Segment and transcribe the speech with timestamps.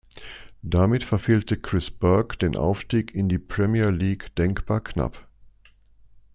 [0.63, 5.27] Damit verfehlte Chris Burke den Aufstieg in die Premier League denkbar knapp.